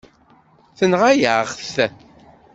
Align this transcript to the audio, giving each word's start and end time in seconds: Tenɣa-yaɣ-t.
Tenɣa-yaɣ-t. 0.77 1.75